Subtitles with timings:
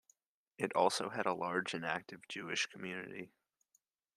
[0.57, 3.29] It also had a large and active Jewish community.